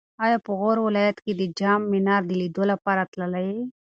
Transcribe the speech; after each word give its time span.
ایا 0.25 0.37
په 0.45 0.51
غور 0.59 0.77
ولایت 0.85 1.17
کې 1.25 1.31
د 1.39 1.41
جام 1.59 1.81
منار 1.91 2.21
د 2.25 2.31
لیدو 2.41 2.63
لپاره 2.71 3.01
تللی 3.11 3.45
یې؟ 3.55 3.61